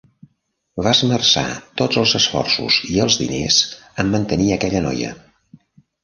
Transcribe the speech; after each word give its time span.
Va 0.85 0.91
esmerçar 0.99 1.41
tots 1.81 1.99
els 2.03 2.13
esforços 2.19 2.77
i 2.93 2.97
els 3.03 3.17
diners 3.23 3.59
en 4.05 4.09
mantenir 4.15 4.49
aquella 4.57 4.81
noia. 4.87 5.13